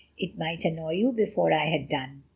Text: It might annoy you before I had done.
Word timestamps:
It 0.17 0.35
might 0.35 0.65
annoy 0.65 0.93
you 0.93 1.11
before 1.11 1.53
I 1.53 1.67
had 1.67 1.87
done. 1.87 2.23